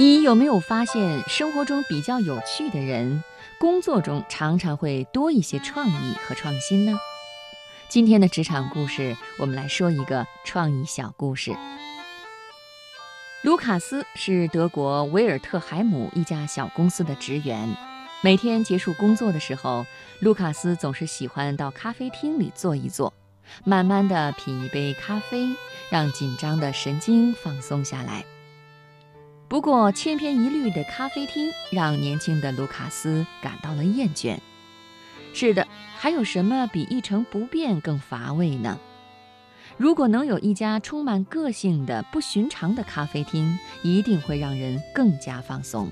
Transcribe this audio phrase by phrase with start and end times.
[0.00, 3.24] 你有没有发现，生活中比较有趣的人，
[3.58, 6.96] 工作中常常会多一些创意和创新呢？
[7.88, 11.52] 今天的职场故事，我们来说一个创意小故事。
[13.42, 17.68] 卢卡斯是德国维尔特海姆一家小公司的职员，
[18.22, 19.84] 每天结束工作的时候，
[20.20, 23.12] 卢卡斯总是喜欢到咖啡厅里坐一坐，
[23.64, 25.48] 慢慢地品一杯咖啡，
[25.90, 28.24] 让紧张的神经放松下来。
[29.48, 34.36] 不过，千篇一律的咖啡厅让年轻的卢卡斯感到了厌倦。
[35.32, 38.78] 是的，还有什么比一成不变更乏味呢？
[39.78, 45.90] 如果能有一家充满个性的、不寻常的咖啡厅，一定会让人更加放松。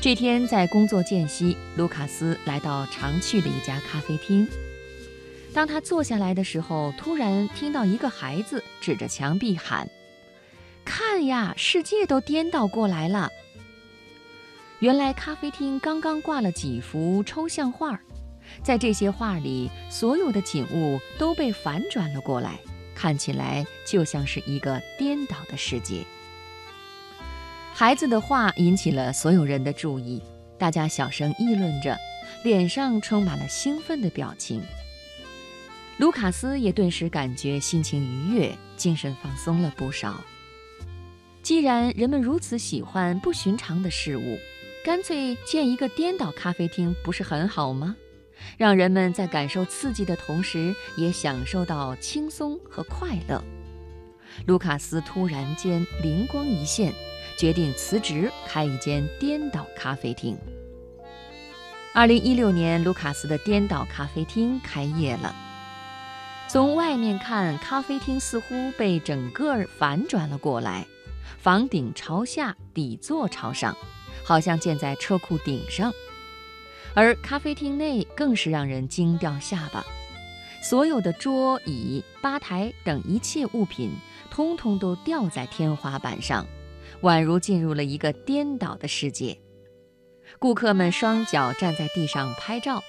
[0.00, 4.48] 这天在工作间隙，卢卡斯来到常去的一家咖啡厅。
[5.52, 9.86] 当他坐下来的时候，突然听到一个孩子指着墙壁喊。
[10.98, 13.30] 看呀，世界都颠倒过来了。
[14.78, 18.00] 原来咖啡厅刚刚挂了几幅抽象画，
[18.62, 22.58] 在这些画里，所有的景物都被反转了过来，
[22.94, 26.02] 看起来就像是一个颠倒的世界。
[27.74, 30.22] 孩子的画引起了所有人的注意，
[30.58, 31.94] 大家小声议论着，
[32.42, 34.62] 脸上充满了兴奋的表情。
[35.98, 40.18] 卢卡斯也顿时感觉心情愉悦，精神放松了不少。
[41.46, 44.36] 既然人们如此喜欢不寻常的事物，
[44.84, 47.94] 干脆建一个颠倒咖啡厅不是很好吗？
[48.56, 53.40] 让人们在感受刺激的同时，也享受到轻松和快乐。
[54.46, 56.92] 卢卡斯突然间灵光一现，
[57.38, 60.36] 决定辞职开一间颠倒咖啡厅。
[61.94, 65.32] 二零一六年，卢卡斯的颠倒咖啡厅开业了。
[66.48, 70.84] 从外面看，咖啡厅似乎被整个反转了过来。
[71.38, 73.76] 房顶朝下，底座朝上，
[74.24, 75.92] 好像建在车库顶上。
[76.94, 79.84] 而咖啡厅内更是让人惊掉下巴，
[80.62, 83.92] 所有的桌椅、吧台等一切物品，
[84.30, 86.46] 通通都吊在天花板上，
[87.02, 89.38] 宛如进入了一个颠倒的世界。
[90.38, 92.82] 顾客们双脚站在地上拍照，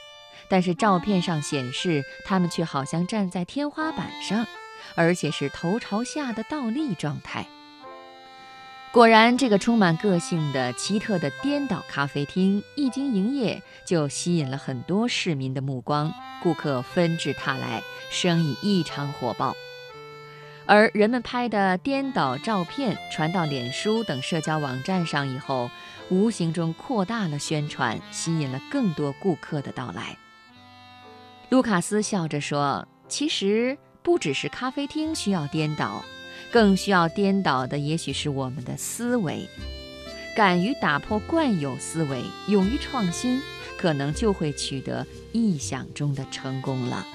[0.49, 4.47] 但是照片上显示他们却好像站在天花板上，
[4.95, 7.47] 而且是头朝下的倒立状态。
[8.91, 16.11] 果然，这个充满个性的奇特的颠倒咖啡厅一经营业，就吸引了很多市民的目光，
[16.41, 19.55] 顾客纷至沓来，生意异常火爆。
[20.65, 25.69] 而人们拍的颠倒照片传到脸书等社交网站上以后，
[26.09, 30.17] 无形中扩大了宣传，吸引了更多顾客的到来。
[31.49, 36.03] 卢卡斯笑着说：“其实不只是咖啡厅需要颠倒。”
[36.51, 39.47] 更需要颠倒的，也许是我们的思维。
[40.35, 43.41] 敢于打破惯有思维，勇于创新，
[43.77, 47.05] 可能就会取得意想中的成功了。